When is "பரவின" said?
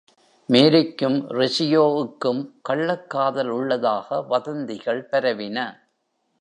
5.11-5.57